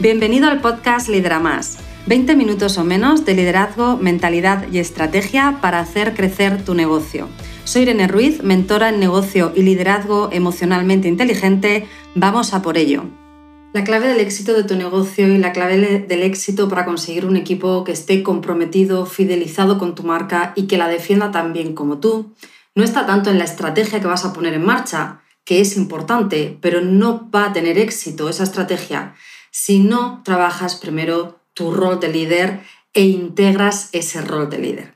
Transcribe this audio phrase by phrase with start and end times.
[0.00, 1.76] Bienvenido al podcast Lidera Más.
[2.06, 7.28] 20 minutos o menos de liderazgo, mentalidad y estrategia para hacer crecer tu negocio.
[7.64, 11.86] Soy Irene Ruiz, mentora en negocio y liderazgo emocionalmente inteligente.
[12.14, 13.04] Vamos a por ello.
[13.74, 15.76] La clave del éxito de tu negocio y la clave
[16.08, 20.78] del éxito para conseguir un equipo que esté comprometido, fidelizado con tu marca y que
[20.78, 22.34] la defienda tan bien como tú,
[22.74, 26.56] no está tanto en la estrategia que vas a poner en marcha, que es importante,
[26.62, 29.14] pero no va a tener éxito esa estrategia
[29.50, 32.62] si no trabajas primero tu rol de líder
[32.94, 34.94] e integras ese rol de líder.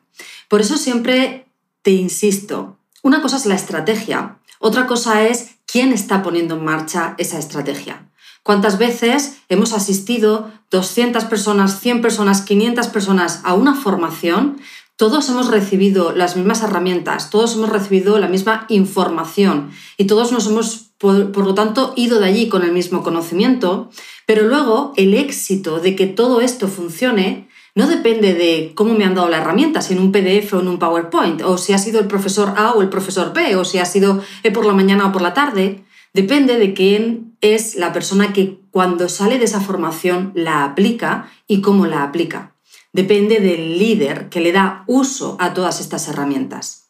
[0.49, 1.47] Por eso siempre
[1.83, 7.15] te insisto, una cosa es la estrategia, otra cosa es quién está poniendo en marcha
[7.19, 8.09] esa estrategia.
[8.43, 14.59] ¿Cuántas veces hemos asistido 200 personas, 100 personas, 500 personas a una formación?
[14.97, 20.47] Todos hemos recibido las mismas herramientas, todos hemos recibido la misma información y todos nos
[20.47, 23.91] hemos, por, lo tanto, ido de allí con el mismo conocimiento,
[24.25, 29.15] pero luego el éxito de que todo esto funcione no depende de cómo me han
[29.15, 32.01] dado la herramienta, si en un PDF o en un PowerPoint, o si ha sido
[32.01, 34.23] el profesor A o el profesor B, o si ha sido
[34.55, 35.85] por la mañana o por la tarde.
[36.15, 41.61] Depende de quién es la persona que cuando sale de esa formación la aplica y
[41.61, 42.55] cómo la aplica.
[42.95, 46.84] Depende del líder que le da uso a todas estas herramientas.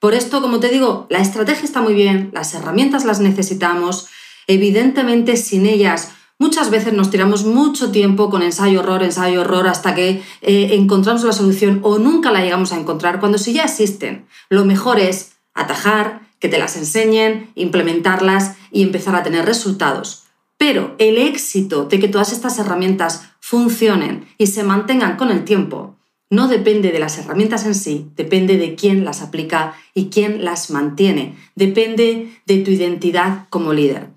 [0.00, 4.08] Por esto, como te digo, la estrategia está muy bien, las herramientas las necesitamos,
[4.46, 9.96] evidentemente sin ellas Muchas veces nos tiramos mucho tiempo con ensayo horror, ensayo horror, hasta
[9.96, 14.24] que eh, encontramos la solución o nunca la llegamos a encontrar, cuando si ya existen.
[14.48, 20.26] Lo mejor es atajar, que te las enseñen, implementarlas y empezar a tener resultados.
[20.56, 25.96] Pero el éxito de que todas estas herramientas funcionen y se mantengan con el tiempo
[26.30, 30.70] no depende de las herramientas en sí, depende de quién las aplica y quién las
[30.70, 34.10] mantiene, depende de tu identidad como líder.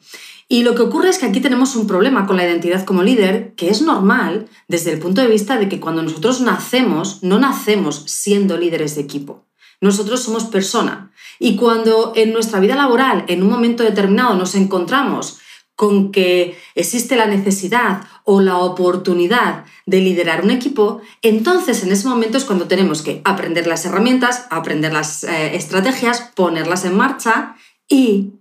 [0.49, 3.53] Y lo que ocurre es que aquí tenemos un problema con la identidad como líder,
[3.55, 8.03] que es normal desde el punto de vista de que cuando nosotros nacemos, no nacemos
[8.07, 9.45] siendo líderes de equipo.
[9.79, 11.13] Nosotros somos persona.
[11.39, 15.39] Y cuando en nuestra vida laboral, en un momento determinado, nos encontramos
[15.77, 22.07] con que existe la necesidad o la oportunidad de liderar un equipo, entonces en ese
[22.07, 27.55] momento es cuando tenemos que aprender las herramientas, aprender las eh, estrategias, ponerlas en marcha
[27.87, 28.33] y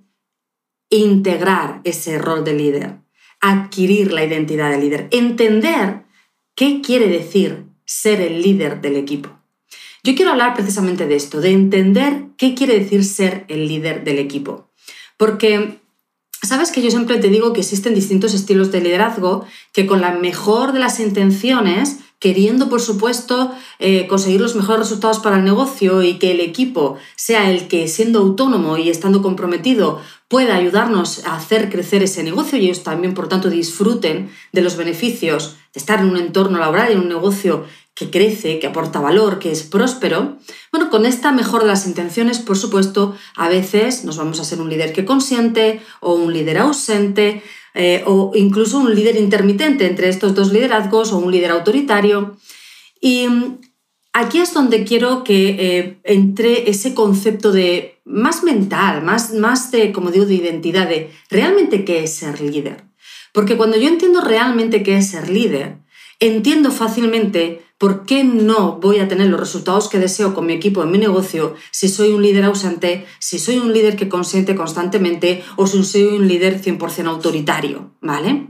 [0.91, 2.97] integrar ese rol de líder,
[3.41, 6.03] adquirir la identidad de líder, entender
[6.55, 9.31] qué quiere decir ser el líder del equipo.
[10.03, 14.19] Yo quiero hablar precisamente de esto, de entender qué quiere decir ser el líder del
[14.19, 14.71] equipo.
[15.17, 15.81] Porque
[16.43, 20.12] sabes que yo siempre te digo que existen distintos estilos de liderazgo que con la
[20.12, 26.03] mejor de las intenciones queriendo, por supuesto, eh, conseguir los mejores resultados para el negocio
[26.03, 31.34] y que el equipo sea el que, siendo autónomo y estando comprometido, pueda ayudarnos a
[31.34, 36.00] hacer crecer ese negocio y ellos también, por tanto, disfruten de los beneficios de estar
[36.00, 37.64] en un entorno laboral, en un negocio
[37.94, 40.38] que crece, que aporta valor, que es próspero,
[40.72, 44.60] bueno, con esta mejor de las intenciones, por supuesto, a veces nos vamos a ser
[44.60, 47.42] un líder que consiente o un líder ausente,
[47.75, 52.37] eh, o incluso un líder intermitente entre estos dos liderazgos o un líder autoritario.
[53.00, 53.60] Y mm,
[54.12, 59.92] aquí es donde quiero que eh, entre ese concepto de más mental, más, más de,
[59.92, 62.90] como digo, de identidad, de realmente qué es ser líder.
[63.33, 65.79] Porque cuando yo entiendo realmente qué es ser líder,
[66.19, 70.83] entiendo fácilmente ¿por qué no voy a tener los resultados que deseo con mi equipo
[70.83, 75.43] en mi negocio si soy un líder ausente, si soy un líder que consiente constantemente
[75.57, 77.93] o si soy un líder 100% autoritario?
[78.03, 78.49] ¿Vale?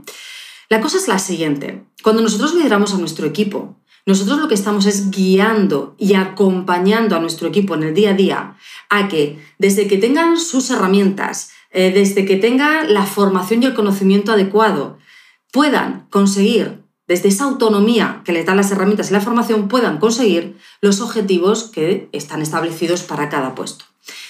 [0.67, 1.81] La cosa es la siguiente.
[2.03, 7.21] Cuando nosotros lideramos a nuestro equipo, nosotros lo que estamos es guiando y acompañando a
[7.21, 8.57] nuestro equipo en el día a día
[8.89, 13.73] a que desde que tengan sus herramientas, eh, desde que tengan la formación y el
[13.73, 14.97] conocimiento adecuado,
[15.51, 20.57] puedan conseguir desde esa autonomía que les dan las herramientas y la formación puedan conseguir
[20.81, 23.85] los objetivos que están establecidos para cada puesto.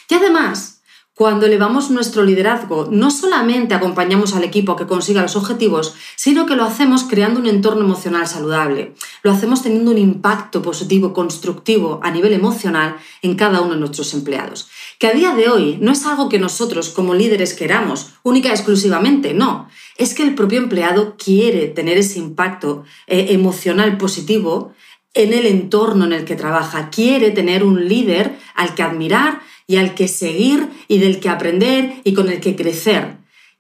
[0.09, 0.81] Y además,
[1.22, 6.48] cuando elevamos nuestro liderazgo, no solamente acompañamos al equipo a que consiga los objetivos, sino
[6.48, 8.96] que lo hacemos creando un entorno emocional saludable.
[9.22, 14.16] Lo hacemos teniendo un impacto positivo, constructivo a nivel emocional en cada uno de nuestros
[14.16, 14.72] empleados.
[14.97, 18.53] Que a día de hoy no es algo que nosotros como líderes queramos, única y
[18.53, 24.73] exclusivamente, no es que el propio empleado quiere tener ese impacto eh, emocional positivo
[25.14, 29.41] en el entorno en el que trabaja, quiere tener un líder al que admirar
[29.72, 33.18] y al que seguir y del que aprender y con el que crecer.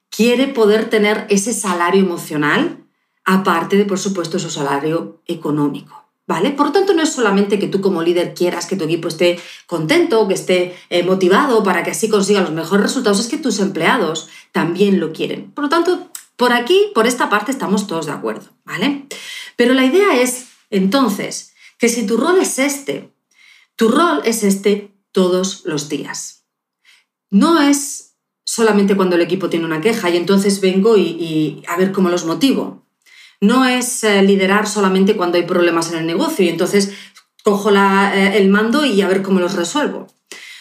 [0.09, 2.83] Quiere poder tener ese salario emocional,
[3.23, 5.95] aparte de, por supuesto, su salario económico.
[6.27, 6.51] ¿Vale?
[6.51, 9.39] Por lo tanto, no es solamente que tú como líder quieras que tu equipo esté
[9.67, 13.59] contento, que esté eh, motivado para que así consiga los mejores resultados, es que tus
[13.59, 15.51] empleados también lo quieren.
[15.51, 16.11] Por lo tanto,
[16.41, 19.05] Por aquí, por esta parte, estamos todos de acuerdo, ¿vale?
[19.55, 23.11] Pero la idea es, entonces, que si tu rol es este,
[23.75, 26.45] tu rol es este todos los días.
[27.29, 31.91] No es solamente cuando el equipo tiene una queja y entonces vengo y, a ver
[31.91, 32.85] cómo los motivo.
[33.39, 36.93] No es eh, liderar solamente cuando hay problemas en el negocio y entonces
[37.43, 40.07] cojo eh, el mando y a ver cómo los resuelvo.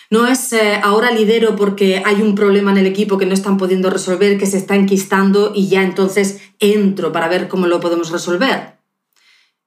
[0.08, 3.58] No es eh, ahora lidero porque hay un problema en el equipo que no están
[3.58, 8.10] pudiendo resolver, que se está enquistando y ya entonces entro para ver cómo lo podemos
[8.10, 8.78] resolver.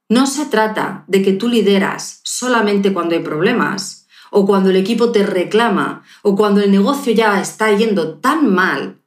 [0.10, 4.03] No se trata de que tú lideras solamente cuando hay problemas
[4.34, 9.00] o cuando el equipo te reclama o cuando el negocio ya está yendo tan mal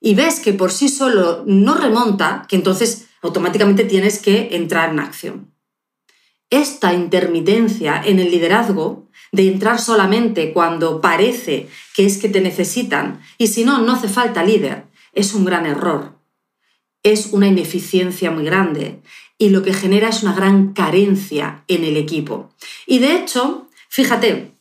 [0.00, 5.00] y ves que por sí solo no remonta, que entonces automáticamente tienes que entrar en
[5.00, 5.52] acción.
[6.48, 13.20] Esta intermitencia en el liderazgo de entrar solamente cuando parece que es que te necesitan
[13.36, 16.16] y si no, no hace falta líder, es un gran error.
[17.02, 19.02] Es una ineficiencia muy grande
[19.38, 22.50] y lo que genera es una gran carencia en el equipo.
[22.86, 24.57] Y de hecho, fíjate,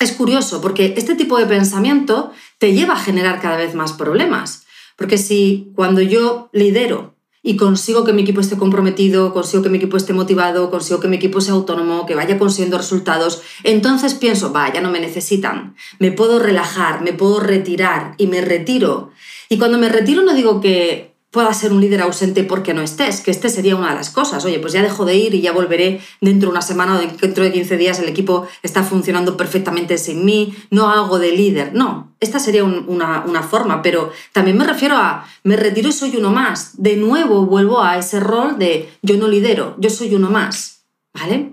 [0.00, 4.66] es curioso porque este tipo de pensamiento te lleva a generar cada vez más problemas.
[4.96, 9.76] Porque si cuando yo lidero y consigo que mi equipo esté comprometido, consigo que mi
[9.76, 14.52] equipo esté motivado, consigo que mi equipo sea autónomo, que vaya consiguiendo resultados, entonces pienso,
[14.52, 19.12] vaya, no me necesitan, me puedo relajar, me puedo retirar y me retiro.
[19.48, 23.20] Y cuando me retiro no digo que pueda ser un líder ausente porque no estés,
[23.20, 24.42] que este sería una de las cosas.
[24.46, 27.44] Oye, pues ya dejo de ir y ya volveré dentro de una semana o dentro
[27.44, 31.74] de 15 días el equipo está funcionando perfectamente sin mí, no hago de líder.
[31.74, 36.16] No, esta sería una, una forma, pero también me refiero a me retiro y soy
[36.16, 36.82] uno más.
[36.82, 40.86] De nuevo vuelvo a ese rol de yo no lidero, yo soy uno más.
[41.12, 41.52] ¿Vale?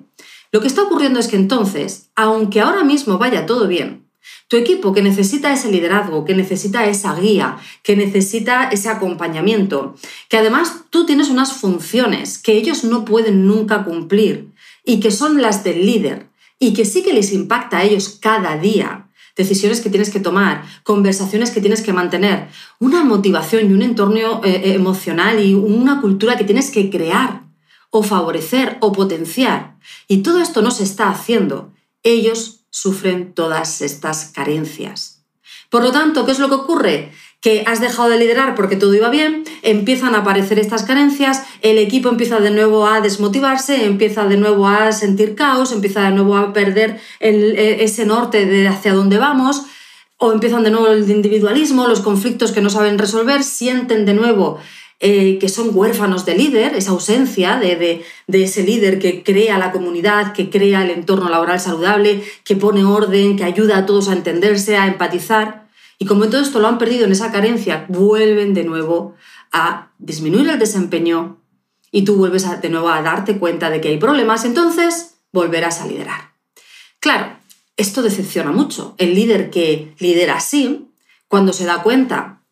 [0.54, 4.03] Lo que está ocurriendo es que entonces, aunque ahora mismo vaya todo bien,
[4.48, 9.96] tu equipo que necesita ese liderazgo, que necesita esa guía, que necesita ese acompañamiento,
[10.30, 14.52] que además tú tienes unas funciones que ellos no pueden nunca cumplir
[14.86, 16.28] y que son las del líder
[16.60, 19.10] y que sí que les impacta a ellos cada día.
[19.36, 22.50] Decisiones que tienes que tomar, conversaciones que tienes que mantener,
[22.80, 27.44] una motivación y un entorno eh, eh, emocional y una cultura que tienes que crear
[27.90, 29.78] o favorecer o potenciar.
[30.08, 31.74] Y todo esto no se está haciendo.
[32.04, 35.24] Ellos sufren todas estas carencias.
[35.70, 37.12] Por lo tanto, ¿qué es lo que ocurre?
[37.40, 41.78] Que has dejado de liderar porque todo iba bien, empiezan a aparecer estas carencias, el
[41.78, 46.36] equipo empieza de nuevo a desmotivarse, empieza de nuevo a sentir caos, empieza de nuevo
[46.36, 49.64] a perder e, ese norte de hacia dónde vamos,
[50.18, 54.58] o empiezan de nuevo el individualismo, los conflictos que no saben resolver, sienten de nuevo
[55.00, 60.34] eh, que son huérfanos de líder, esa ausencia de, ese líder que crea la comunidad,
[60.34, 64.78] que crea el entorno laboral saludable, que pone orden, que ayuda a todos a entenderse,
[64.78, 65.68] a empatizar.
[66.00, 69.16] Y como todo esto lo han perdido en esa carencia, vuelven de nuevo
[69.52, 71.42] a disminuir el desempeño
[71.92, 75.88] y tú vuelves de nuevo a darte cuenta de que hay problemas, entonces volverás a
[75.88, 76.34] liderar.
[77.00, 77.38] Claro,
[77.76, 78.96] esto decepciona mucho.
[78.98, 80.88] El líder que lidera así,
[81.28, 82.43] cuando se da cuenta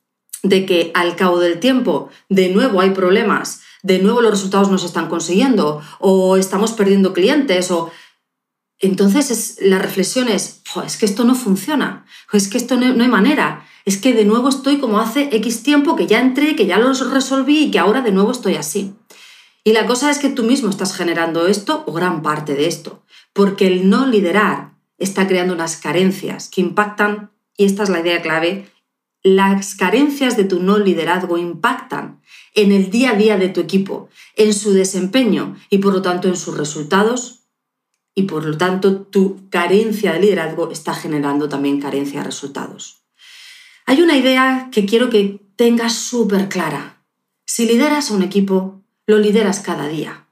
[0.44, 4.78] de que al cabo del tiempo de nuevo hay problemas, de nuevo los resultados no
[4.78, 7.92] se están consiguiendo o estamos perdiendo clientes o...
[8.80, 13.04] Entonces es, la reflexión es, es que esto no funciona, es que esto no, no
[13.04, 16.66] hay manera, es que de nuevo estoy como hace X tiempo que ya entré, que
[16.66, 18.96] ya los resolví y que ahora de nuevo estoy así.
[19.64, 23.04] Y la cosa es que tú mismo estás generando esto o gran parte de esto,
[23.34, 28.22] porque el no liderar está creando unas carencias que impactan, y esta es la idea
[28.22, 28.72] clave,
[29.24, 32.22] las carencias de tu no liderazgo impactan
[32.56, 36.28] en el día a día de tu equipo, en su desempeño y por lo tanto
[36.28, 37.44] en sus resultados
[38.16, 43.04] y por lo tanto tu carencia de liderazgo está generando también carencia de resultados.
[43.86, 47.04] Hay una idea que quiero que tengas súper clara.
[47.46, 50.28] Si lideras a un equipo, lo lideras cada día.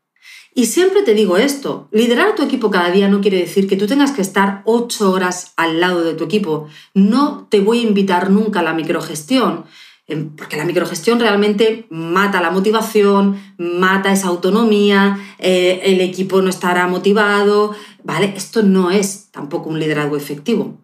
[0.53, 3.77] Y siempre te digo esto, liderar a tu equipo cada día no quiere decir que
[3.77, 6.67] tú tengas que estar ocho horas al lado de tu equipo.
[6.93, 9.65] No te voy a invitar nunca a la microgestión,
[10.07, 16.49] em, porque la microgestión realmente mata la motivación, mata esa autonomía, eh, el equipo no
[16.49, 18.33] estará motivado, ¿vale?
[18.35, 20.81] Esto no es tampoco un liderazgo efectivo.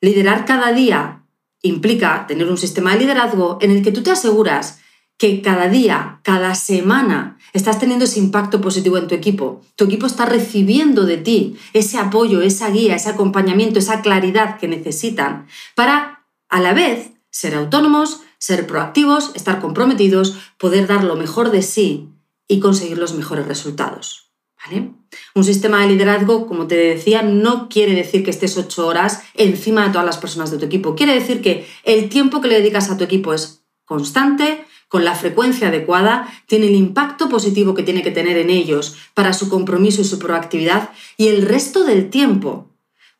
[0.00, 1.22] Liderar cada día
[1.62, 4.81] implica tener un sistema de liderazgo en el que tú te aseguras
[5.18, 9.62] que cada día, cada semana, estás teniendo ese impacto positivo en tu equipo.
[9.76, 14.68] Tu equipo está recibiendo de ti ese apoyo, esa guía, ese acompañamiento, esa claridad que
[14.68, 21.50] necesitan para, a la vez, ser autónomos, ser proactivos, estar comprometidos, poder dar lo mejor
[21.50, 22.08] de sí
[22.48, 24.32] y conseguir los mejores resultados.
[24.64, 24.90] ¿Vale?
[25.34, 29.84] Un sistema de liderazgo, como te decía, no quiere decir que estés ocho horas encima
[29.84, 30.94] de todas las personas de tu equipo.
[30.94, 35.14] Quiere decir que el tiempo que le dedicas a tu equipo es constante, con la
[35.14, 40.02] frecuencia adecuada, tiene el impacto positivo que tiene que tener en ellos para su compromiso
[40.02, 42.68] y su proactividad y el resto del tiempo.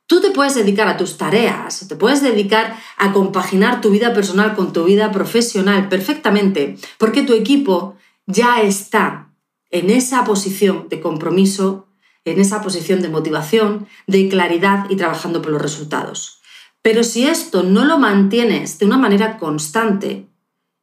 [0.06, 4.54] Tú te puedes dedicar a tus tareas, te puedes dedicar a compaginar tu vida personal
[4.54, 9.32] con tu vida profesional perfectamente, porque tu equipo ya está
[9.70, 11.88] en esa posición de compromiso,
[12.26, 16.42] en esa posición de motivación, de claridad y trabajando por los resultados.
[16.82, 20.28] Pero si esto no lo mantienes de una manera constante,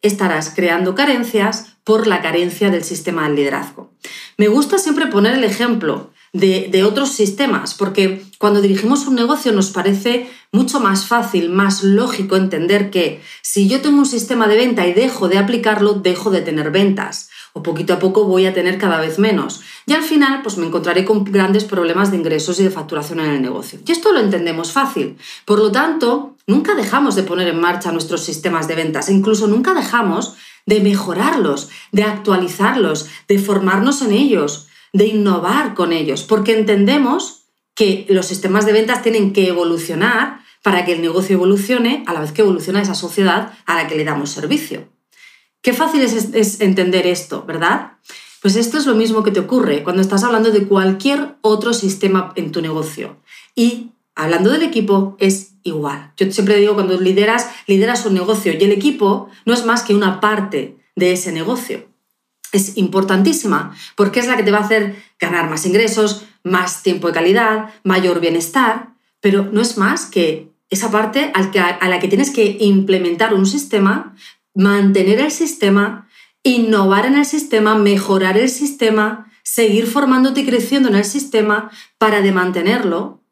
[0.01, 3.91] estarás creando carencias por la carencia del sistema de liderazgo.
[4.37, 9.71] Me gusta siempre poner el ejemplo de, otros sistemas, porque cuando dirigimos un negocio nos
[9.71, 14.87] parece mucho más fácil, más lógico entender que si yo tengo un sistema de venta
[14.87, 18.77] y dejo de aplicarlo, dejo de tener ventas o poquito a poco voy a tener
[18.77, 19.61] cada vez menos.
[19.85, 23.31] Y al final, pues me encontraré con grandes problemas de ingresos y de facturación en
[23.31, 23.79] el negocio.
[23.85, 25.17] Y esto lo entendemos fácil.
[25.45, 29.73] Por lo tanto, nunca dejamos de poner en marcha nuestros sistemas de ventas, incluso nunca
[29.73, 37.43] dejamos de mejorarlos, de actualizarlos, de formarnos en ellos, de innovar con ellos, porque entendemos
[37.73, 42.19] que los sistemas de ventas tienen que evolucionar para que el negocio evolucione a la
[42.19, 44.89] vez que evoluciona esa sociedad a la que le damos servicio.
[45.61, 47.93] Qué fácil es, entender esto, ¿verdad?
[48.41, 52.31] Pues esto es lo mismo que te ocurre cuando estás hablando de cualquier otro sistema
[52.35, 53.17] en tu negocio.
[53.55, 56.13] Y hablando del equipo es igual.
[56.15, 59.93] Yo siempre digo, cuando lideras, lideras un negocio y el equipo no es más que
[59.93, 61.85] una parte de ese negocio.
[62.53, 67.07] Es importantísima porque es la que te va a hacer ganar más ingresos, más tiempo
[67.07, 72.29] de calidad, mayor bienestar, pero no es más que esa parte a la que tienes
[72.29, 74.15] que implementar un sistema
[74.59, 76.09] mantener el sistema,
[76.43, 82.19] innovar en el sistema, mejorar el sistema, seguir formándote y creciendo en el sistema para
[82.19, 83.23] de mantenerlo,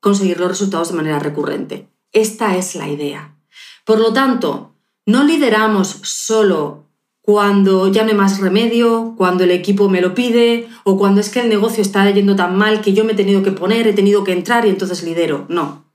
[0.00, 1.88] conseguir los resultados de manera recurrente.
[2.12, 3.36] Esta es la idea.
[3.84, 6.86] Por lo tanto, no lideramos solo
[7.20, 11.30] cuando ya no hay más remedio, cuando el equipo me lo pide o cuando es
[11.30, 13.92] que el negocio está yendo tan mal que yo me he tenido que poner, he
[13.92, 15.46] tenido que entrar y entonces lidero.
[15.48, 15.89] No.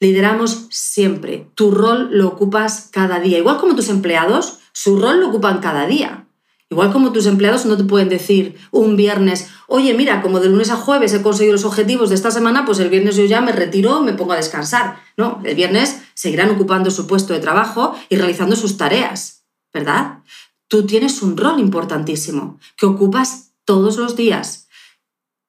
[0.00, 1.50] Lideramos siempre.
[1.54, 3.38] Tu rol lo ocupas cada día.
[3.38, 6.26] Igual como tus empleados, su rol lo ocupan cada día.
[6.70, 10.70] Igual como tus empleados no te pueden decir un viernes, oye, mira, como de lunes
[10.70, 13.50] a jueves he conseguido los objetivos de esta semana, pues el viernes yo ya me
[13.50, 15.00] retiro, me pongo a descansar.
[15.16, 20.20] No, el viernes seguirán ocupando su puesto de trabajo y realizando sus tareas, ¿verdad?
[20.68, 24.68] Tú tienes un rol importantísimo que ocupas todos los días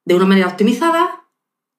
[0.05, 1.27] de una manera optimizada,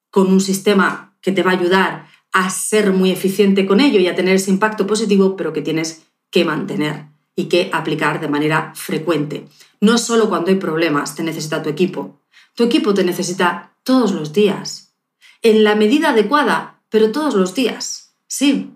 [0.09, 4.07] con un sistema que te va a ayudar a ser muy eficiente con ello y
[4.07, 8.73] a tener ese impacto positivo, pero que tienes que mantener y que aplicar de manera
[8.75, 9.45] frecuente.
[9.79, 12.19] No solo cuando hay problemas te necesita tu equipo,
[12.55, 14.93] tu equipo te necesita todos los días,
[15.41, 18.15] en la medida adecuada, pero todos los días.
[18.27, 18.71] Sí.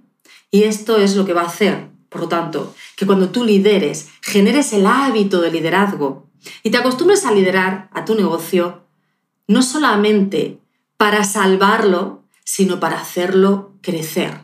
[0.51, 4.09] Y esto es lo que va a hacer, por lo tanto, que cuando tú lideres,
[4.21, 6.27] generes el hábito de liderazgo
[6.63, 8.83] y te acostumbres a liderar a tu negocio,
[9.47, 10.59] no solamente
[10.97, 14.39] para salvarlo, sino para hacerlo crecer,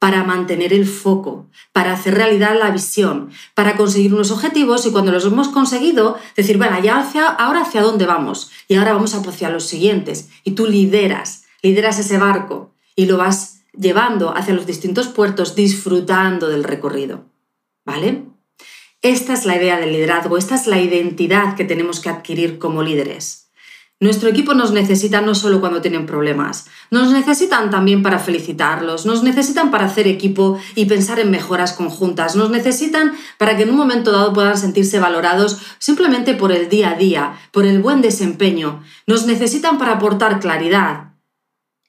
[0.00, 5.12] para mantener el foco, para hacer realidad la visión, para conseguir unos objetivos y cuando
[5.12, 9.50] los hemos conseguido, decir, bueno, ya hacia, ahora hacia dónde vamos y ahora vamos hacia
[9.50, 10.30] los siguientes.
[10.42, 16.48] Y tú lideras, lideras ese barco y lo vas llevando hacia los distintos puertos disfrutando
[16.48, 17.26] del recorrido.
[17.84, 18.24] ¿Vale?
[19.00, 22.82] Esta es la idea del liderazgo, esta es la identidad que tenemos que adquirir como
[22.82, 23.43] líderes.
[24.04, 29.22] Nuestro equipo nos necesita no solo cuando tienen problemas, nos necesitan también para felicitarlos, nos
[29.22, 33.78] necesitan para hacer equipo y pensar en mejoras conjuntas, nos necesitan para que en un
[33.78, 38.82] momento dado puedan sentirse valorados simplemente por el día a día, por el buen desempeño,
[39.06, 41.14] nos necesitan para aportar claridad.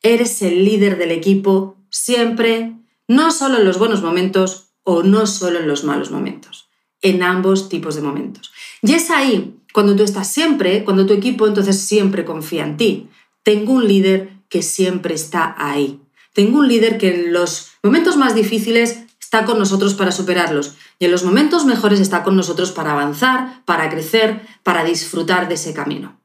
[0.02, 2.78] Eres el líder del equipo siempre,
[3.10, 6.70] no solo en los buenos momentos o no solo en los malos momentos,
[7.02, 8.54] en ambos tipos de momentos.
[8.82, 13.10] Y es ahí cuando tú estás siempre, cuando tu equipo entonces siempre confía en ti.
[13.44, 16.00] Tengo un líder que siempre está ahí.
[16.34, 21.06] Tengo un líder que en los momentos más difíciles está con nosotros para superarlos y
[21.06, 25.74] en los momentos mejores está con nosotros para avanzar, para crecer, para disfrutar de ese
[25.74, 26.22] camino.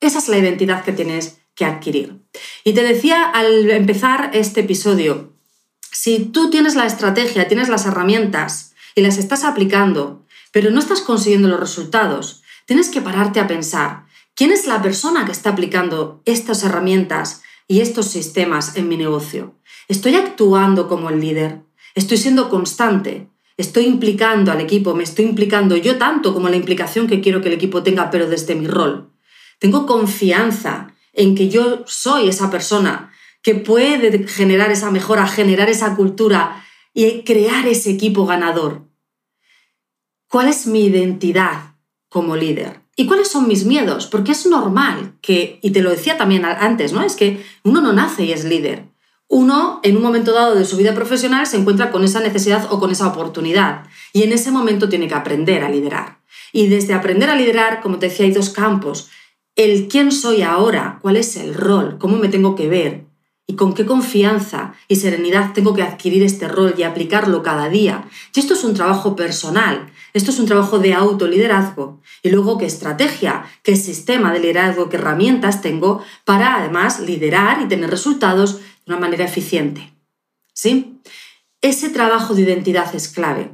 [0.00, 2.20] Esa es la identidad que tienes que adquirir.
[2.64, 5.32] Y te decía al empezar este episodio,
[5.90, 10.23] si tú tienes la estrategia, tienes las herramientas y las estás aplicando,
[10.54, 14.06] pero no estás consiguiendo los resultados, tienes que pararte a pensar,
[14.36, 19.56] ¿quién es la persona que está aplicando estas herramientas y estos sistemas en mi negocio?
[19.88, 21.62] ¿Estoy actuando como el líder?
[21.96, 23.28] ¿Estoy siendo constante?
[23.56, 24.94] ¿Estoy implicando al equipo?
[24.94, 28.28] ¿Me estoy implicando yo tanto como la implicación que quiero que el equipo tenga, pero
[28.28, 29.10] desde mi rol?
[29.58, 35.96] ¿Tengo confianza en que yo soy esa persona que puede generar esa mejora, generar esa
[35.96, 38.93] cultura y crear ese equipo ganador?
[40.34, 41.76] ¿Cuál es mi identidad
[42.08, 42.80] como líder?
[42.96, 44.08] ¿Y cuáles son mis miedos?
[44.08, 47.04] Porque es normal que, y te lo decía también antes, ¿no?
[47.04, 48.86] Es que uno no nace y es líder.
[49.28, 52.80] Uno, en un momento dado de su vida profesional, se encuentra con esa necesidad o
[52.80, 53.84] con esa oportunidad.
[54.12, 56.18] Y en ese momento tiene que aprender a liderar.
[56.52, 59.10] Y desde aprender a liderar, como te decía, hay dos campos.
[59.54, 63.04] El quién soy ahora, cuál es el rol, cómo me tengo que ver
[63.46, 68.08] y con qué confianza y serenidad tengo que adquirir este rol y aplicarlo cada día.
[68.34, 72.00] Y esto es un trabajo personal, esto es un trabajo de autoliderazgo.
[72.22, 77.68] Y luego qué estrategia, qué sistema de liderazgo, qué herramientas tengo para además liderar y
[77.68, 79.92] tener resultados de una manera eficiente.
[80.54, 81.00] ¿Sí?
[81.60, 83.50] Ese trabajo de identidad es clave.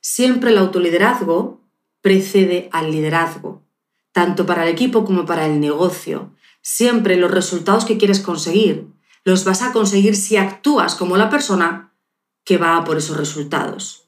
[0.00, 1.60] Siempre el autoliderazgo
[2.00, 3.62] precede al liderazgo,
[4.12, 6.30] tanto para el equipo como para el negocio.
[6.62, 8.93] Siempre los resultados que quieres conseguir
[9.24, 11.92] los vas a conseguir si actúas como la persona
[12.44, 14.04] que va por esos resultados.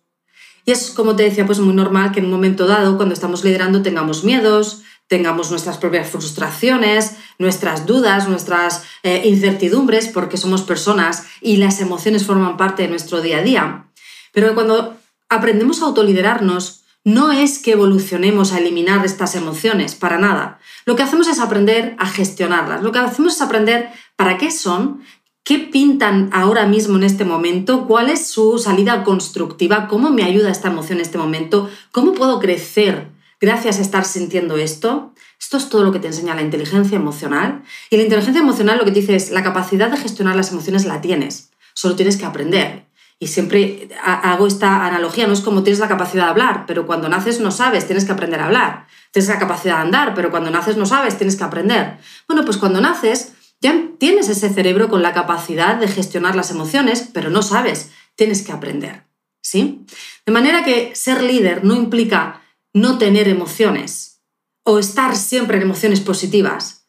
[0.64, 3.44] Y es, como te decía, pues muy normal que en un momento dado, cuando estamos
[3.44, 11.25] liderando, tengamos miedos, tengamos nuestras propias frustraciones, nuestras dudas, nuestras eh, incertidumbres, porque somos personas
[11.40, 13.87] y las emociones forman parte de nuestro día a día.
[14.32, 14.96] Pero cuando
[15.28, 20.58] aprendemos a autoliderarnos, no es que evolucionemos a eliminar estas emociones, para nada.
[20.87, 22.82] Lo que hacemos es aprender a gestionarlas.
[22.82, 25.02] Lo que hacemos es aprender para qué son,
[25.44, 30.50] qué pintan ahora mismo en este momento, cuál es su salida constructiva, cómo me ayuda
[30.50, 33.08] esta emoción en este momento, cómo puedo crecer
[33.40, 35.12] gracias a estar sintiendo esto.
[35.38, 37.62] Esto es todo lo que te enseña la inteligencia emocional.
[37.90, 40.85] Y la inteligencia emocional lo que te dice es la capacidad de gestionar las emociones
[40.87, 42.87] la tienes, solo tienes que aprender.
[43.18, 47.08] Y siempre hago esta analogía, no es como tienes la capacidad de hablar, pero cuando
[47.08, 48.87] naces no sabes, tienes que aprender a hablar.
[49.11, 51.99] Tienes la capacidad de andar, pero cuando naces no sabes, tienes que aprender.
[52.28, 57.09] Bueno, pues cuando naces ya tienes ese cerebro con la capacidad de gestionar las emociones,
[57.13, 59.05] pero no sabes, tienes que aprender.
[59.43, 59.87] ¿Sí?
[60.25, 62.43] De manera que ser líder no implica
[62.75, 64.21] no tener emociones
[64.65, 66.89] o estar siempre en emociones positivas.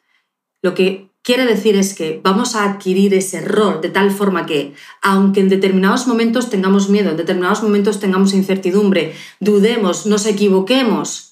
[0.64, 4.74] Lo que quiere decir es que vamos a adquirir ese rol de tal forma que,
[5.01, 11.26] aunque en determinados momentos tengamos miedo, en determinados momentos tengamos incertidumbre, dudemos, nos equivoquemos,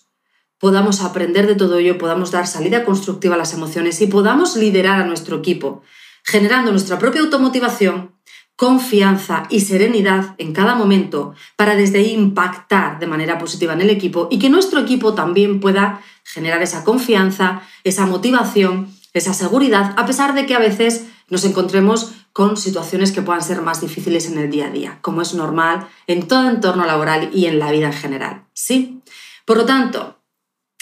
[0.60, 5.02] podamos aprender de todo ello, podamos dar salida constructiva a las emociones y podamos liderar
[5.02, 5.84] a nuestro equipo,
[6.24, 8.12] generando nuestra propia automotivación,
[8.56, 13.90] confianza y serenidad en cada momento para desde ahí impactar de manera positiva en el
[13.90, 20.06] equipo y que nuestro equipo también pueda generar esa confianza, esa motivación esa seguridad, a
[20.06, 24.38] pesar de que a veces nos encontremos con situaciones que puedan ser más difíciles en
[24.38, 27.88] el día a día, como es normal en todo entorno laboral y en la vida
[27.88, 28.44] en general.
[28.54, 29.02] ¿Sí?
[29.46, 30.15] Por lo tanto,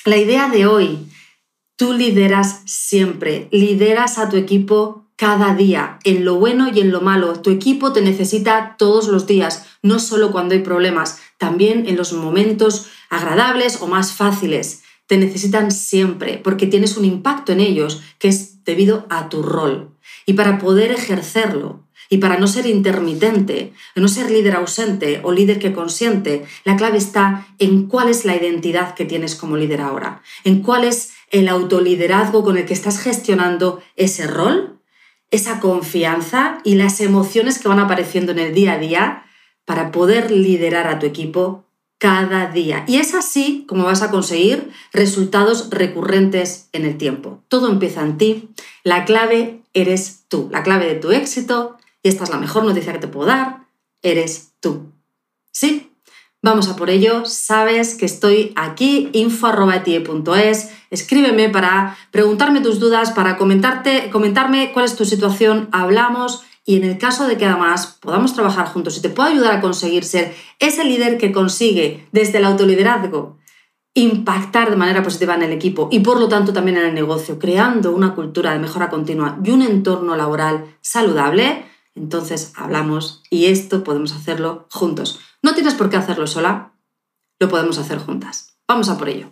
[0.06, 1.08] la idea de hoy,
[1.76, 7.02] tú lideras siempre, lideras a tu equipo cada día, en lo bueno y en lo
[7.02, 7.40] malo.
[7.42, 12.14] Tu equipo te necesita todos los días, no solo cuando hay problemas, también en los
[12.14, 18.30] momentos agradables o más fáciles te necesitan siempre porque tienes un impacto en ellos que
[18.30, 19.92] es debido a tu rol.
[20.26, 25.58] Y para poder ejercerlo y para no ser intermitente, no ser líder ausente o líder
[25.58, 30.22] que consiente, la clave está en cuál es la identidad que tienes como líder ahora,
[30.44, 34.80] en cuál es el autoliderazgo con el que estás gestionando ese rol,
[35.32, 39.24] esa confianza y las emociones que van apareciendo en el día a día
[39.66, 41.66] para poder liderar a tu equipo
[41.98, 42.84] cada día.
[42.88, 47.42] Y es así como vas a conseguir resultados recurrentes en el tiempo.
[47.48, 48.50] Todo empieza en ti.
[48.84, 50.48] La clave eres tú.
[50.52, 53.68] La clave de tu éxito, y esta es la mejor noticia que te puedo dar,
[54.02, 54.92] eres tú.
[55.52, 55.90] ¿Sí?
[56.42, 57.26] Vamos a por ello.
[57.26, 60.72] Sabes que estoy aquí, info.etie.es.
[60.90, 65.70] Escríbeme para preguntarme tus dudas, para comentarte, comentarme cuál es tu situación.
[65.72, 69.54] Hablamos y en el caso de que además podamos trabajar juntos y te pueda ayudar
[69.54, 73.38] a conseguir ser ese líder que consigue desde el autoliderazgo
[73.96, 77.38] impactar de manera positiva en el equipo y por lo tanto también en el negocio,
[77.38, 83.84] creando una cultura de mejora continua y un entorno laboral saludable, entonces hablamos y esto
[83.84, 85.20] podemos hacerlo juntos.
[85.42, 86.74] No tienes por qué hacerlo sola,
[87.40, 88.58] lo podemos hacer juntas.
[88.68, 89.32] Vamos a por ello.